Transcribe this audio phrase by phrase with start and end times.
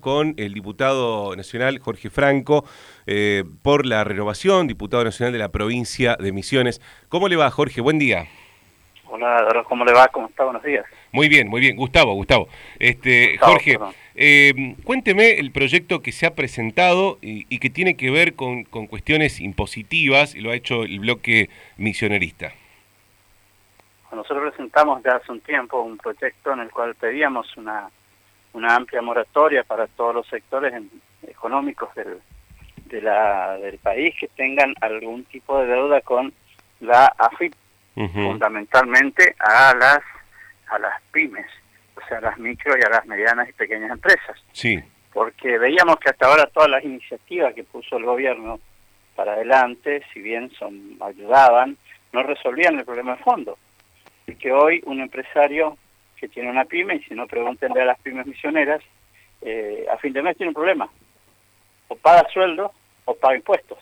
[0.00, 2.64] con el diputado nacional Jorge Franco
[3.04, 6.80] eh, por la renovación, diputado nacional de la provincia de Misiones.
[7.08, 7.80] ¿Cómo le va, Jorge?
[7.80, 8.26] Buen día.
[9.08, 10.06] Hola, ¿cómo le va?
[10.06, 10.44] ¿Cómo está?
[10.44, 10.86] Buenos días.
[11.10, 11.74] Muy bien, muy bien.
[11.74, 12.46] Gustavo, Gustavo.
[12.78, 13.76] Este, Jorge,
[14.14, 18.86] eh, cuénteme el proyecto que se ha presentado y, que tiene que ver con, con,
[18.86, 22.52] cuestiones impositivas y lo ha hecho el bloque misionerista.
[24.12, 27.90] Nosotros presentamos ya hace un tiempo un proyecto en el cual pedíamos una
[28.52, 30.74] una amplia moratoria para todos los sectores
[31.26, 32.20] económicos del,
[32.86, 36.32] de la, del país que tengan algún tipo de deuda con
[36.80, 37.54] la AFIP,
[37.94, 40.00] fundamentalmente a las
[40.70, 41.46] a las pymes,
[41.96, 44.42] o sea, a las micro y a las medianas y pequeñas empresas.
[44.52, 44.82] Sí.
[45.12, 48.58] Porque veíamos que hasta ahora todas las iniciativas que puso el gobierno
[49.14, 51.76] para adelante, si bien son ayudaban,
[52.12, 53.58] no resolvían el problema de fondo.
[54.26, 55.76] Y que hoy un empresario
[56.22, 58.80] que tiene una pyme, y si no, pregúntenle a las pymes misioneras,
[59.40, 60.88] eh, a fin de mes tiene un problema.
[61.88, 62.70] O paga sueldos
[63.06, 63.78] o paga impuestos.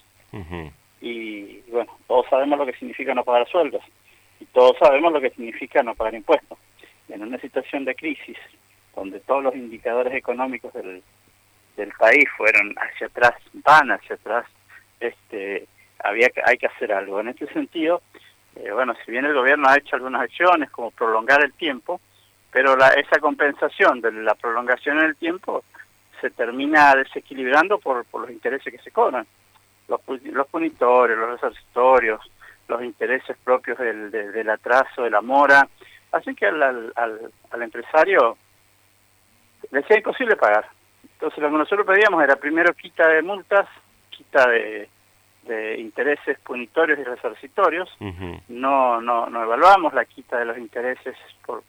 [1.03, 3.83] Y bueno, todos sabemos lo que significa no pagar sueldos.
[4.41, 6.57] Y todos sabemos lo que significa no pagar impuestos.
[7.11, 8.39] En una situación de crisis,
[8.97, 11.03] donde todos los indicadores económicos del,
[11.77, 14.47] del país fueron hacia atrás, van hacia atrás,
[14.99, 15.67] este,
[16.03, 17.21] había hay que hacer algo.
[17.21, 18.01] En este sentido,
[18.57, 22.01] eh, bueno, si bien el gobierno ha hecho algunas acciones como prolongar el tiempo,
[22.53, 25.65] pero la, esa compensación de la prolongación en el tiempo
[26.21, 29.27] se termina desequilibrando por, por los intereses que se cobran.
[29.89, 32.21] Los, los punitorios, los resarcitorios,
[32.69, 35.67] los intereses propios del, del atraso, de la mora,
[36.13, 38.37] hacen que al, al, al, empresario
[39.71, 40.69] le sea imposible pagar.
[41.03, 43.69] Entonces lo que nosotros pedíamos era primero quita de multas,
[44.11, 44.89] quita de,
[45.45, 47.89] de intereses punitorios y resarcitorios,
[48.49, 51.63] no, no, no evaluamos la quita de los intereses por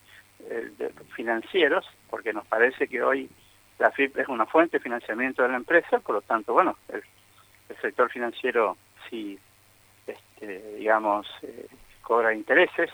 [0.50, 3.30] eh, financieros, porque nos parece que hoy
[3.80, 7.04] la FIP es una fuente de financiamiento de la empresa, por lo tanto, bueno, el,
[7.82, 8.76] sector financiero
[9.10, 9.40] sí,
[10.06, 11.68] este, digamos, eh,
[12.02, 12.92] cobra intereses,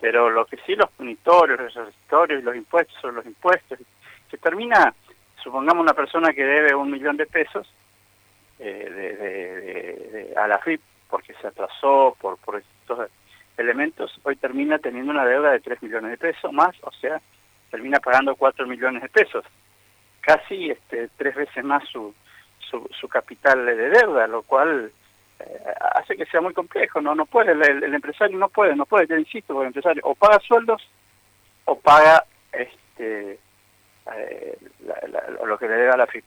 [0.00, 3.78] pero lo que sí los punitorios, los resarcitorios y los impuestos son los impuestos,
[4.30, 4.94] que termina,
[5.42, 7.68] supongamos una persona que debe un millón de pesos
[8.58, 13.10] eh, de, a la FIP porque se atrasó por, por estos
[13.62, 17.20] elementos, hoy termina teniendo una deuda de 3 millones de pesos más, o sea,
[17.70, 19.44] termina pagando 4 millones de pesos,
[20.20, 22.14] casi este, tres veces más su,
[22.70, 24.90] su, capital de deuda, lo cual
[25.40, 29.06] eh, hace que sea muy complejo, no no puede, el, empresario no puede, no puede,
[29.06, 30.82] yo insisto, el empresario o paga sueldos
[31.64, 33.38] o paga este
[34.14, 34.58] eh,
[35.44, 36.24] lo que le debe a la FIP.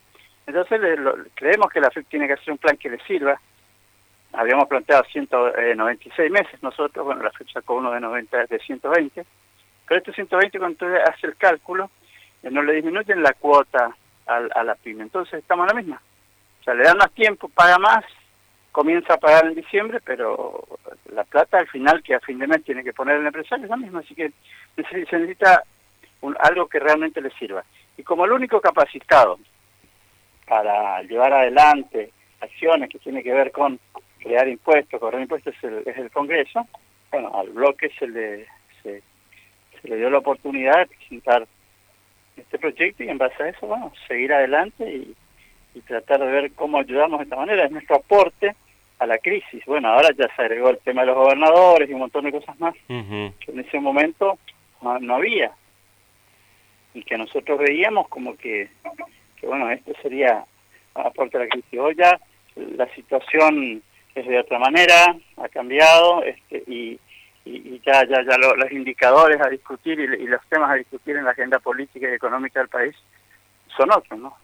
[0.47, 0.79] Entonces
[1.34, 3.40] creemos que la FIP tiene que hacer un plan que le sirva,
[4.38, 9.25] habíamos planteado 196 meses nosotros, bueno, la fecha sacó uno de 90 de 120,
[9.88, 11.90] pero este 120 cuando usted hace el cálculo,
[12.44, 13.96] eh, no le disminuyen la cuota
[14.28, 16.01] a, la pyme, entonces estamos en la misma.
[16.62, 18.03] O sea, le dan más tiempo, paga más,
[18.72, 20.67] comienza a pagar en diciembre, pero
[21.13, 23.69] la plata al final que a fin de mes tiene que poner el empresario es
[23.69, 24.31] la misma, así que
[24.75, 25.63] se necesita
[26.40, 27.63] algo que realmente le sirva.
[27.97, 29.38] Y como el único capacitado
[30.47, 33.79] para llevar adelante acciones que tiene que ver con
[34.25, 36.67] crear impuestos, cobrar impuestos es el, es el Congreso,
[37.11, 38.47] bueno, al bloque se le,
[38.81, 39.01] se,
[39.83, 41.47] le dio la oportunidad de presentar
[42.35, 45.15] este proyecto y en base a eso, bueno, seguir adelante y,
[45.87, 47.65] tratar de ver cómo ayudamos de esta manera.
[47.65, 48.55] Es nuestro aporte
[48.97, 49.61] a la crisis.
[49.65, 52.57] Bueno, ahora ya se agregó el tema de los gobernadores y un montón de cosas
[52.61, 54.39] más que en ese momento
[54.81, 55.51] no, había
[56.93, 58.69] y que nosotros veíamos como que,
[59.35, 60.45] que bueno, esto sería
[60.93, 61.77] aporte a la crisis.
[61.77, 62.21] Hoy ya
[62.55, 63.83] la situación
[64.15, 66.99] es de otra manera, ha cambiado este, y,
[67.85, 71.59] ya, ya, ya los indicadores a discutir y, los temas a discutir en la agenda
[71.59, 72.95] política y económica del país
[73.77, 74.35] son otros, ¿no?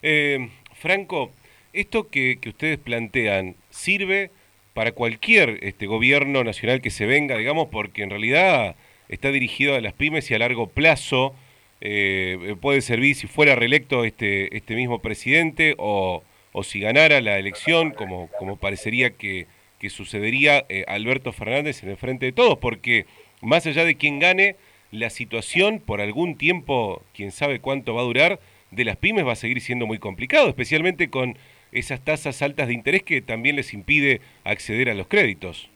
[0.00, 1.32] Eh, Franco,
[1.74, 4.30] esto que, que ustedes plantean sirve
[4.72, 8.76] para cualquier este gobierno nacional que se venga, digamos, porque en realidad
[9.08, 11.34] está dirigido a las pymes y a largo plazo
[11.80, 16.22] eh, puede servir si fuera reelecto este, este mismo presidente o
[16.58, 19.46] o si ganara la elección, como, como parecería que,
[19.78, 23.04] que sucedería eh, Alberto Fernández en el frente de todos, porque
[23.42, 24.56] más allá de quien gane,
[24.90, 29.32] la situación por algún tiempo, quién sabe cuánto va a durar, de las pymes va
[29.32, 31.36] a seguir siendo muy complicado, especialmente con
[31.72, 35.68] esas tasas altas de interés que también les impide acceder a los créditos.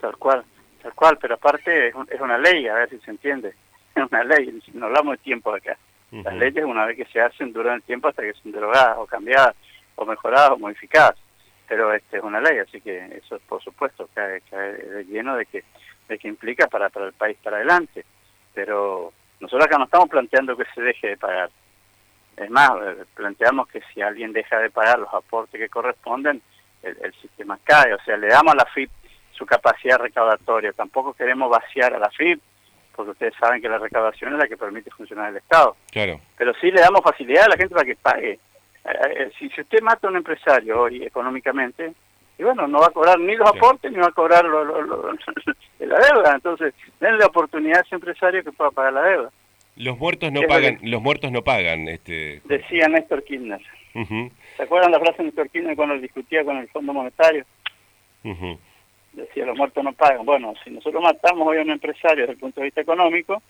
[0.00, 0.44] Tal cual,
[0.84, 3.54] tal cual, pero aparte es, una ley, a ver si se entiende,
[3.96, 5.76] es una ley, no hablamos de tiempo acá.
[6.12, 9.06] Las leyes una vez que se hacen duran el tiempo hasta que son derogadas o
[9.06, 9.56] cambiadas
[9.96, 11.16] o mejoradas o modificadas.
[11.68, 15.64] Pero este es una ley, así que eso por supuesto cae, cae lleno de que,
[16.08, 18.04] de que implica para, para el país para adelante.
[18.52, 21.50] Pero nosotros acá no estamos planteando que se deje de pagar.
[22.36, 26.42] Es más, eh, planteamos que si alguien deja de pagar los aportes que corresponden,
[26.82, 27.94] el, sistema cae.
[27.94, 28.90] O sea, le damos a la FIP
[29.32, 30.72] su capacidad recaudatoria.
[30.72, 32.40] Tampoco queremos vaciar a la FIP,
[32.94, 35.76] porque ustedes saben que la recaudación es la que permite funcionar el Estado.
[35.90, 36.20] Claro.
[36.36, 38.38] Pero sí le damos facilidad a la gente para que pague.
[38.84, 41.92] Eh, si, si usted mata a un empresario hoy económicamente,
[42.38, 44.64] y bueno, no va a cobrar ni los aportes ni va a cobrar lo,
[45.78, 46.34] la deuda.
[46.34, 49.32] Entonces, denle la oportunidad a ese empresario que pueda pagar la deuda.
[49.76, 52.42] Los muertos no pagan, los muertos no pagan, este.
[52.44, 53.60] Decía Néstor Kirchner.
[53.92, 57.44] ¿Se acuerdan la frase de Néstor Kirchner cuando discutía con el Fondo Monetario?
[59.12, 60.26] Decía los muertos no pagan.
[60.26, 63.42] Bueno, si nosotros matamos hoy a un empresario desde el punto de vista económico,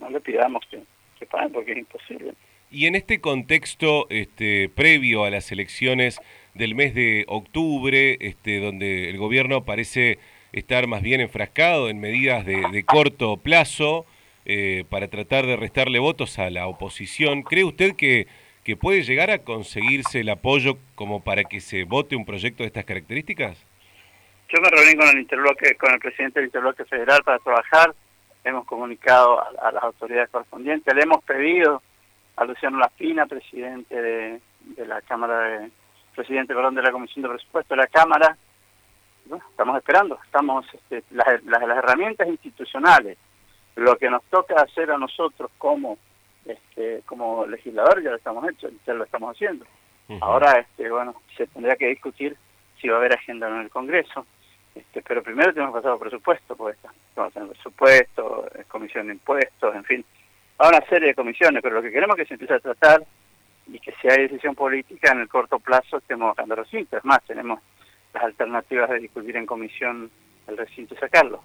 [0.00, 0.80] no le pidamos que,
[1.18, 2.34] que paguen porque es imposible.
[2.72, 6.20] Y en este contexto, este, previo a las elecciones
[6.54, 10.18] del mes de octubre, este, donde el gobierno parece
[10.52, 14.06] estar más bien enfrascado en medidas de corto plazo,
[14.44, 17.42] eh, para tratar de restarle votos a la oposición.
[17.44, 18.26] ¿Cree usted que,
[18.64, 22.66] que puede llegar a conseguirse el apoyo como para que se vote un proyecto de
[22.66, 23.64] estas características?
[24.48, 27.94] Yo me reuní con el interbloque, con el presidente del interbloque federal para trabajar.
[28.42, 30.92] Hemos comunicado a, las autoridades correspondientes.
[30.92, 31.80] Le hemos pedido
[32.36, 34.40] a Luciano Laspina, presidente de,
[34.86, 35.70] la Cámara de,
[36.14, 38.36] presidente perdón, de la Comisión de Presupuesto de la Cámara.
[39.50, 40.18] estamos esperando.
[40.24, 43.18] Estamos este, las, las herramientas institucionales
[43.76, 45.98] lo que nos toca hacer a nosotros como
[46.44, 49.64] este, como legisladores ya lo estamos hecho, ya lo estamos haciendo.
[50.20, 52.36] Ahora, este, bueno, se tendría que discutir
[52.80, 54.26] si va a haber agenda en el Congreso.
[54.74, 56.76] Este, pero primero tenemos que pasar por presupuesto, pues
[57.14, 60.04] vamos a tener presupuesto, comisión de impuestos, en fin,
[60.58, 63.04] a una serie de comisiones, pero lo que queremos es que se empiece a tratar
[63.66, 66.96] y que si hay decisión política en el corto plazo estemos bajando recinto.
[66.96, 67.60] Es más, tenemos
[68.12, 70.10] las alternativas de discutir en comisión
[70.46, 71.42] el recinto y sacarlo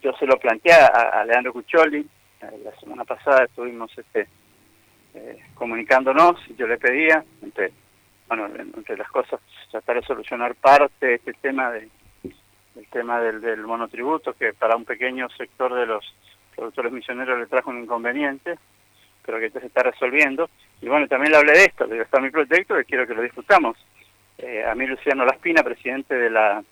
[0.00, 2.06] yo se lo planteé a, Leandro Cuccioli,
[2.40, 4.28] eh, la semana pasada estuvimos este,
[5.14, 7.72] eh, comunicándonos y yo le pedía, entre,
[8.28, 9.40] bueno, entre las cosas,
[9.70, 11.88] tratar de solucionar parte de este tema de,
[12.22, 16.04] el tema del, del monotributo, que para un pequeño sector de los
[16.54, 18.58] productores misioneros le trajo un inconveniente,
[19.24, 20.48] pero que se está resolviendo.
[20.80, 23.22] Y bueno, también le hablé de esto, de está mi proyecto y quiero que lo
[23.22, 23.76] discutamos.
[24.38, 26.62] Eh, a mí Luciano Laspina, presidente de la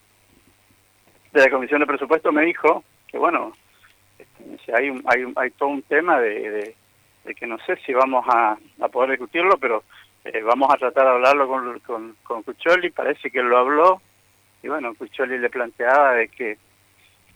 [1.33, 3.53] de la Comisión de Presupuesto me dijo que, bueno,
[4.19, 6.75] este, hay, un, hay, hay todo un tema de,
[7.25, 9.83] de, que no sé si vamos a, a poder discutirlo, pero
[10.25, 12.45] eh, vamos a tratar de hablarlo con, con, con
[12.95, 14.03] parece que él lo habló,
[14.63, 16.59] y bueno, Cuccioli le planteaba de que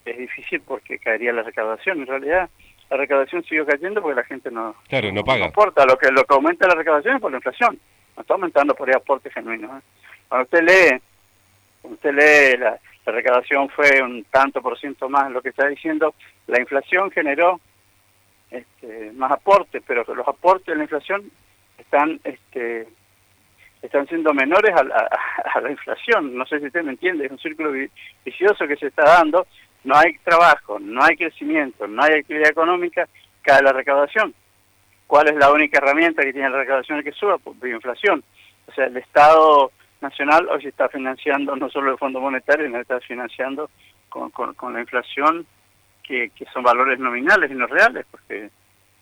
[0.06, 2.49] es difícil porque caería la recaudación, en realidad
[2.91, 5.47] la recaudación siguió cayendo porque la gente no, claro, no, paga.
[5.47, 7.79] aporta, lo que, lo que aumenta la recaudación es por la inflación,
[8.14, 9.79] no está aumentando por el aporte genuino.
[9.79, 9.81] ¿eh?
[10.29, 11.00] Cuando usted lee,
[11.82, 15.67] cuando usted lee la, la recaudación fue un tanto por ciento más lo que está
[15.67, 16.14] diciendo,
[16.47, 17.61] la inflación generó
[18.50, 21.31] este, más aportes, pero los aportes de la inflación
[21.79, 22.87] están este,
[23.82, 24.82] están siendo menores a
[25.61, 26.37] la, inflación.
[26.37, 27.73] No sé si usted me entiende, es un círculo
[28.25, 29.47] vicioso que se está dando.
[29.87, 33.09] No hay trabajo, no hay crecimiento, no hay actividad económica,
[33.41, 34.35] cae la recaudación.
[35.06, 37.38] ¿Cuál es la única herramienta que tiene la recaudación que suba?
[37.38, 38.25] Pues la inflación.
[38.67, 42.81] O sea, el Estado nacional hoy se está financiando no solo el Fondo Monetario, sino
[42.81, 43.71] está financiando
[44.09, 45.47] con, con, la inflación
[46.03, 48.50] que, que, son valores nominales y no reales, porque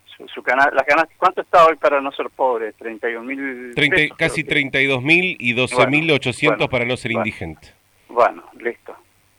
[0.05, 2.75] su, su canal, la canasta, ¿cuánto está hoy para no ser pobre?
[2.75, 3.75] 31 mil
[4.19, 7.73] Casi 32 mil y 12 mil 800 para no ser indigente.
[8.09, 8.95] Bueno, listo,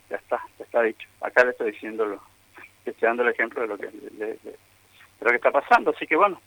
[0.10, 0.42] ya está,
[0.76, 1.08] está dicho.
[1.22, 2.22] Acá le estoy diciendo, lo,
[2.86, 4.38] estoy dando el ejemplo de lo que, de
[5.22, 6.42] lo que está pasando, así que bueno,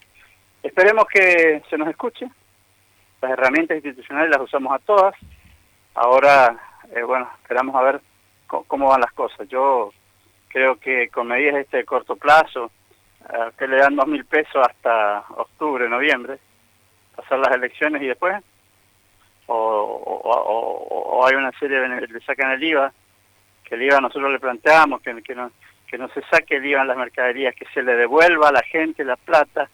[0.62, 2.28] esperemos que se nos escuche,
[3.22, 5.14] las herramientas institucionales las usamos a todas.
[5.94, 6.56] Ahora,
[6.94, 8.00] eh, bueno, esperamos a ver
[8.46, 9.48] cómo, van las cosas.
[9.48, 9.92] Yo
[10.48, 12.70] creo que con medidas de este corto plazo,
[13.58, 16.38] que le dan dos mil pesos hasta octubre, noviembre,
[17.16, 18.42] pasar las elecciones y después,
[19.46, 22.92] o, hay una serie de le sacan el IVA,
[23.68, 25.50] que el IVA nosotros le planteamos, que, que, no,
[25.86, 28.62] que no se saque el IVA en las mercaderías, que se le devuelva a la
[28.62, 29.68] gente la plata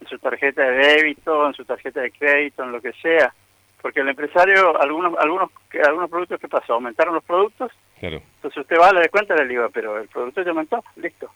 [0.00, 3.34] en su tarjeta de débito, en su tarjeta de crédito, en lo que sea.
[3.82, 5.50] Porque el empresario, algunos algunos
[5.84, 6.74] algunos productos, ¿qué pasó?
[6.74, 7.72] ¿Aumentaron los productos?
[7.98, 8.22] Claro.
[8.36, 11.30] Entonces usted va, le cuenta del IVA, pero el producto ya aumentó, listo.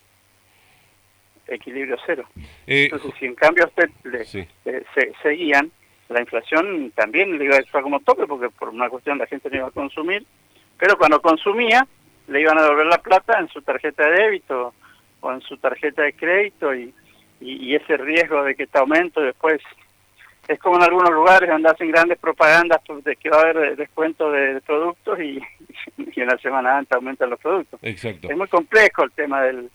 [1.46, 2.24] Equilibrio cero.
[2.66, 4.48] Eh, Entonces, si en cambio usted le, se,
[5.22, 5.70] seguían,
[6.08, 9.50] la inflación también le iba a estar como tope, porque por una cuestión la gente
[9.50, 10.24] no iba a consumir,
[10.78, 11.86] pero cuando consumía,
[12.28, 14.74] le iban a devolver la plata en su tarjeta de débito
[15.20, 16.92] o en su tarjeta de crédito y
[17.44, 19.60] y, ese riesgo de que este aumento después
[20.48, 24.30] es como en algunos lugares donde hacen grandes propagandas de que va a haber descuento
[24.30, 25.40] de, productos y,
[25.98, 27.80] y, en la semana antes aumentan los productos.
[27.82, 28.28] Exacto.
[28.30, 29.70] Es muy complejo el tema del,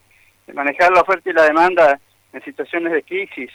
[0.45, 1.99] de manejar la oferta y la demanda
[2.33, 3.51] en situaciones de crisis.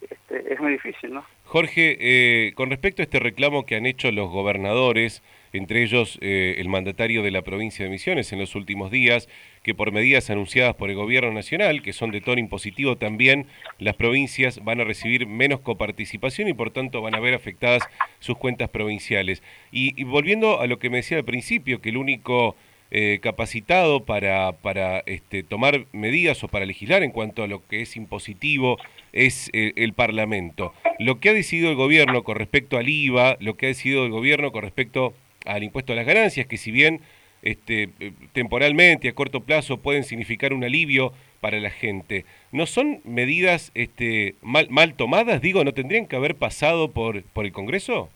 [0.00, 1.24] este, es muy difícil, ¿no?
[1.44, 6.56] Jorge, eh, con respecto a este reclamo que han hecho los gobernadores, entre ellos eh,
[6.58, 9.28] el mandatario de la provincia de Misiones en los últimos días,
[9.62, 13.46] que por medidas anunciadas por el gobierno nacional, que son de tono impositivo también,
[13.78, 17.82] las provincias van a recibir menos coparticipación y por tanto van a ver afectadas
[18.18, 19.42] sus cuentas provinciales.
[19.70, 22.56] Y, volviendo a lo que me decía al principio, que el único
[22.90, 27.82] eh, capacitado para, para este, tomar medidas o para legislar en cuanto a lo que
[27.82, 28.78] es impositivo
[29.12, 30.72] es eh, el Parlamento.
[30.98, 34.10] Lo que ha decidido el gobierno con respecto al IVA, lo que ha decidido el
[34.10, 35.14] gobierno con respecto
[35.44, 37.00] al impuesto a las ganancias, que si bien
[37.42, 43.00] este, eh, temporalmente, a corto plazo, pueden significar un alivio para la gente, ¿no son
[43.04, 45.40] medidas este, mal, mal tomadas?
[45.40, 48.08] Digo, ¿no tendrían que haber pasado por, por el Congreso?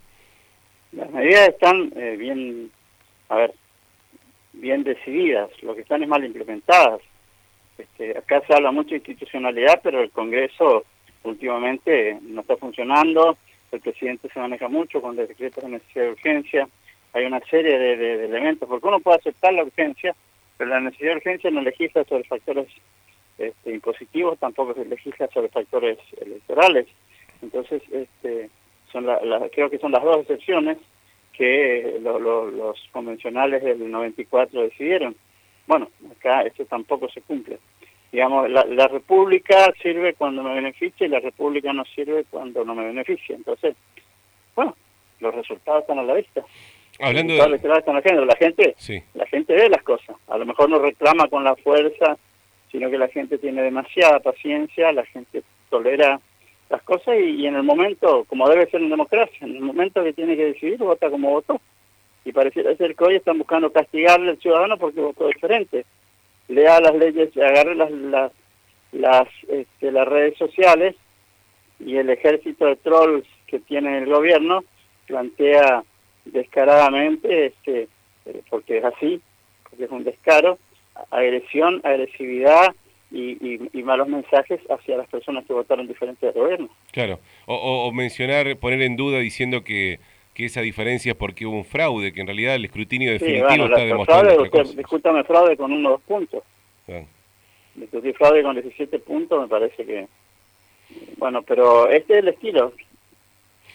[0.91, 2.71] Las medidas están eh, bien,
[3.29, 3.52] a ver,
[4.52, 7.00] bien decididas, lo que están es mal implementadas.
[7.79, 10.85] Este, acá se habla mucho de institucionalidad, pero el Congreso
[11.23, 13.38] últimamente no está funcionando,
[13.71, 16.69] el presidente se maneja mucho con decretos de necesidad de urgencia,
[17.12, 20.14] hay una serie de, elementos, porque uno puede aceptar la urgencia,
[20.57, 22.69] pero la necesidad de urgencia no legisla sobre factores
[23.38, 26.87] este, impositivos, tampoco se legisla sobre factores electorales.
[27.42, 28.49] Entonces, este,
[28.90, 29.19] son la,
[29.52, 30.78] creo que son las dos excepciones
[31.33, 35.16] que los convencionales del 94 decidieron.
[35.66, 37.59] Bueno, acá esto tampoco se cumple.
[38.11, 42.75] Digamos, la, la república sirve cuando me beneficia y la república no sirve cuando no
[42.75, 43.35] me beneficia.
[43.35, 43.75] Entonces,
[44.54, 44.76] bueno,
[45.21, 46.45] los resultados están a la vista.
[47.02, 47.38] Hablando de...
[48.25, 48.75] La gente,
[49.14, 50.16] la gente ve las cosas.
[50.28, 52.16] A lo mejor no reclama con la fuerza,
[52.71, 56.21] sino que la gente tiene demasiada paciencia, la gente tolera
[56.71, 60.12] las cosas y, en el momento, como debe ser en democracia, en el momento que
[60.14, 61.61] tiene que decidir, vota como votó.
[62.25, 65.85] Y pareciera ser que hoy están buscando castigarle al ciudadano porque votó diferente.
[66.49, 68.32] Lea las leyes, agarre las, las,
[68.92, 70.94] las, este, las redes sociales
[71.78, 74.64] y el ejército de trolls que tiene el gobierno
[75.06, 75.82] plantea
[76.25, 77.88] descaradamente, este,
[78.26, 79.21] eh, porque es así,
[79.69, 80.59] porque es un descaro,
[81.11, 82.75] agresión, agresividad
[83.11, 86.69] y, malos mensajes hacia las personas que votaron diferente del gobierno.
[86.93, 89.99] Claro, o, mencionar, poner en duda diciendo que,
[90.35, 93.85] que esa diferencia es porque hubo un fraude, que en realidad el escrutinio definitivo está
[93.85, 94.47] demostrando.
[94.47, 96.43] Fraude, discúlpame fraude con uno o dos puntos.
[97.75, 100.07] Discutir fraude con 17 puntos me parece que...
[101.17, 102.73] Bueno, pero este es el estilo.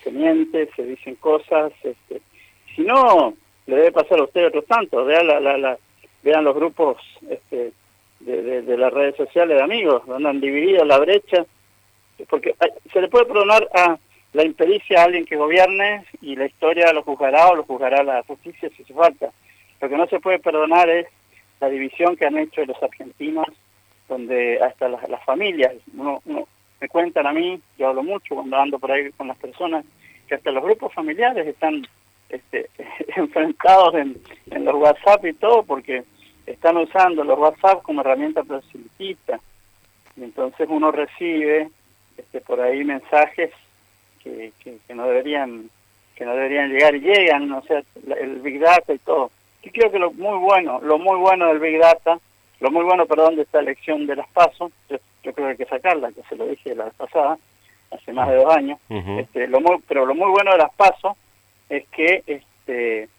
[0.04, 2.22] Se miente, se dicen cosas, este,
[2.78, 3.34] si no,
[3.66, 5.06] le debe pasar a usted otros tantos.
[5.06, 5.78] Vean, la, la,
[6.22, 7.74] vean los grupos este,
[8.20, 11.44] de, las redes sociales de amigos, donde han dividido la brecha.
[12.30, 12.56] Porque
[12.94, 13.98] se le puede perdonar a
[14.34, 18.24] la impericia a alguien que gobierne y la historia lo juzgará o lo juzgará la
[18.24, 19.32] justicia si hace falta.
[19.82, 21.08] Lo que no se puede perdonar es
[21.60, 23.48] la división que han hecho los argentinos,
[24.08, 26.22] donde hasta las, las familias, uno,
[26.80, 29.84] me cuentan a mí, yo hablo mucho cuando ando por ahí con las personas,
[30.28, 31.88] que hasta los grupos familiares están
[32.30, 32.70] este,
[33.16, 34.18] enfrentados en,
[34.52, 36.04] en, los WhatsApp y todo porque
[36.46, 39.40] están usando los WhatsApp como herramienta proselitista
[40.16, 41.70] y entonces uno recibe
[42.18, 43.52] este, por ahí mensajes
[44.24, 45.70] que, que, no deberían
[46.16, 47.82] que no deberían llegar y llegan, o sea,
[48.20, 49.32] el Big Data y todo.
[49.64, 52.20] Y creo que lo muy bueno, lo muy bueno del Big Data,
[52.60, 55.66] lo muy bueno, perdón, de esta elección de las PASO, yo, creo que hay que
[55.66, 57.38] sacarla, que se lo dije la vez pasada,
[57.92, 61.16] hace más de dos años, este, lo muy, pero lo muy bueno de las PASO
[61.70, 63.10] es que este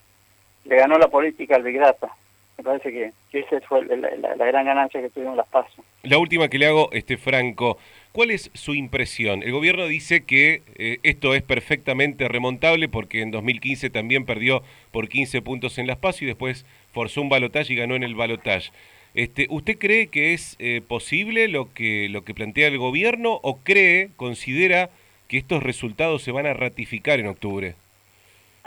[0.65, 2.15] le ganó la política al Big Data.
[2.59, 5.85] Me parece que, esa fue la, gran ganancia que tuvieron las pasos.
[6.03, 7.79] La última que le hago, este Franco,
[8.11, 9.45] ¿cuál es su impresión?
[9.45, 15.09] El gobierno dice que eh, esto es perfectamente remontable porque en 2015 también perdió por
[15.09, 18.71] 15 puntos en las PASO y después forzó un balotaje y ganó en el balotaje.
[19.15, 23.59] Este, ¿Usted cree que es eh, posible lo que, lo que plantea el gobierno o
[23.59, 24.91] cree, considera
[25.29, 27.75] que estos resultados se van a ratificar en octubre?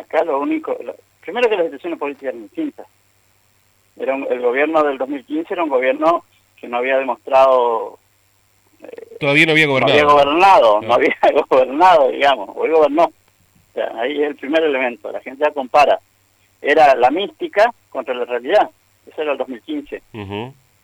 [0.01, 0.77] Acá lo único,
[1.21, 2.87] primero que las situaciones políticas eran distintas.
[3.97, 6.23] Era el gobierno del 2015 era un gobierno
[6.59, 7.97] que no había demostrado...
[8.81, 9.91] Eh, Todavía no había gobernado.
[9.93, 11.17] No había gobernado, no, había
[11.49, 13.03] gobernado, digamos, hoy gobernó.
[13.05, 15.99] O sea, ahí es el primer elemento, la gente ya compara.
[16.61, 18.69] Era la mística contra la realidad,
[19.07, 20.01] eso era el 2015.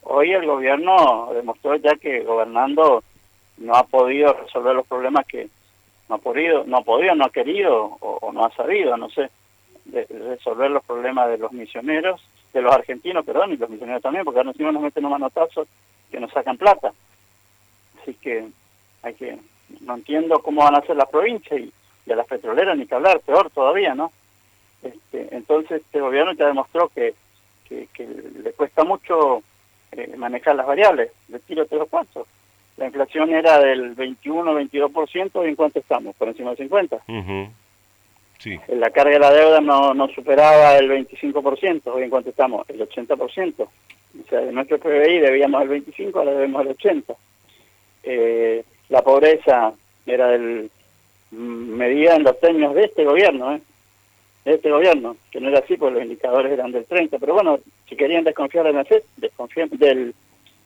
[0.04, 3.04] Hoy el gobierno demostró ya que gobernando
[3.58, 5.50] no ha podido resolver los problemas que,
[6.10, 9.30] no ha podido, no ha podido, no ha querido o, no ha sabido, no sé,
[9.92, 12.22] resolver los problemas de los misioneros,
[12.54, 15.68] de los argentinos, perdón, y los misioneros también, porque ahora encima nos meten un manotazo
[16.10, 16.94] que nos sacan plata.
[18.02, 18.48] Así que
[19.04, 19.38] hay que,
[19.82, 21.72] no entiendo cómo van a ser las provincias y,
[22.12, 24.14] a las petroleras ni que hablar, peor todavía, ¿no?
[24.82, 27.14] Este, entonces este gobierno ya demostró que,
[27.68, 27.88] que,
[28.42, 29.44] le cuesta mucho
[29.92, 32.26] eh, manejar las variables, le tiro tres o cuatro.
[32.78, 36.16] La inflación era del 21, 22%, ¿y en cuánto estamos?
[36.16, 37.50] Por encima del 50%.
[38.40, 38.60] sí.
[38.70, 42.70] La carga de la deuda no, no superaba el 25%, hoy en cuánto estamos?
[42.70, 43.54] El 80%.
[43.60, 47.14] O sea, de nuestro PBI debíamos el 25, ahora debemos el 80.
[48.04, 49.74] Eh, la pobreza
[50.06, 50.70] era del
[51.32, 53.62] medida en los términos de este gobierno, ¿eh?
[54.46, 57.60] de este gobierno, que no era así porque los indicadores eran del 30, pero bueno,
[57.90, 59.04] si querían desconfiar de la FED,
[59.72, 60.14] del,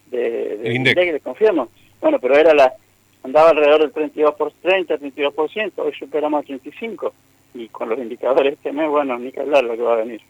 [0.06, 1.68] de, INDEC, desconfiamos.
[2.02, 2.74] Bueno, pero era la
[3.22, 7.12] andaba alrededor del 32 por 30, 32%, hoy superamos el 35
[7.54, 10.20] y con los indicadores este mes, bueno, ni que hablar lo que va a venir.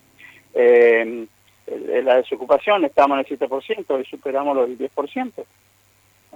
[0.53, 1.25] Eh,
[2.03, 5.45] la desocupación estamos en el 7%, hoy superamos los 10%.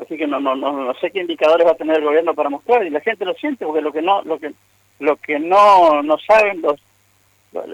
[0.01, 2.49] Así que no, no, no, no sé qué indicadores va a tener el gobierno para
[2.49, 4.53] mostrar y la gente lo siente porque lo que no lo que
[4.99, 6.79] lo que no no saben los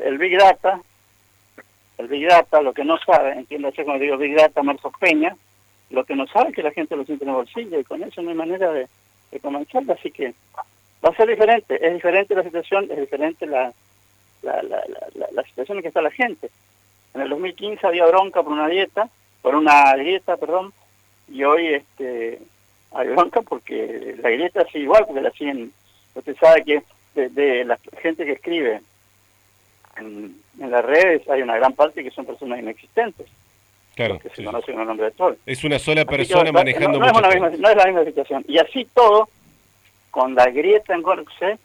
[0.04, 0.80] el big data
[1.98, 5.36] el big data lo que no sabe entiéndase cuando digo big data Marcos Peña
[5.90, 8.04] lo que no sabe es que la gente lo siente en el bolsillo y con
[8.04, 8.88] eso no hay manera de,
[9.32, 10.34] de así que
[11.04, 13.74] va a ser diferente es diferente la situación es diferente la
[14.42, 14.84] la, la,
[15.16, 16.50] la, la situación en que está la gente
[17.14, 19.10] en el 2015 había bronca por una dieta
[19.42, 20.74] por una dieta perdón
[21.30, 22.40] y hoy este
[22.94, 25.72] hay bronca porque la grieta sigue igual, porque la siguen,
[26.14, 26.84] usted sabe que
[27.16, 28.82] de, la gente que escribe
[29.98, 33.28] en, las redes hay una gran parte que son personas inexistentes.
[33.96, 34.20] Claro.
[34.20, 35.36] Que se conocen con el nombre de todo.
[35.46, 38.44] Es una sola persona manejando no, no, es no, es la misma situación.
[38.48, 39.30] Y así todo,
[40.10, 41.58] con la grieta en Gorxe,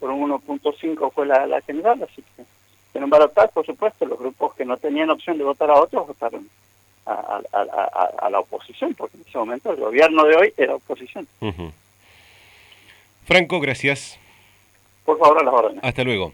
[0.00, 2.42] por un 1.5 fue la, la general, así que
[2.94, 6.06] en un balotaje, por supuesto, los grupos que no tenían opción de votar a otros
[6.06, 6.48] votaron
[7.06, 11.26] a, la oposición, porque en ese momento el gobierno de hoy era oposición.
[13.24, 14.18] Franco, gracias.
[15.04, 15.84] Por favor, a las órdenes.
[15.84, 16.32] Hasta luego.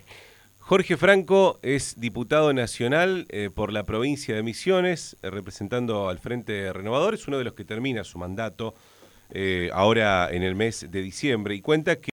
[0.69, 6.75] Jorge Franco es diputado nacional eh, por la provincia de Misiones, eh, representando al Frente
[6.75, 8.75] Renovador, es uno de los que termina su mandato
[9.31, 11.55] eh, ahora en el mes de diciembre.
[11.55, 12.07] Y cuenta que